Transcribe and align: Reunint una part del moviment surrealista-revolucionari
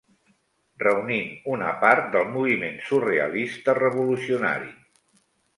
Reunint 0.83 1.27
una 1.57 1.75
part 1.83 2.09
del 2.17 2.25
moviment 2.37 2.81
surrealista-revolucionari 2.89 4.75